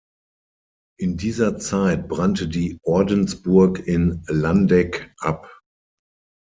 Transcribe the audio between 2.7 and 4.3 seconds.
Ordensburg in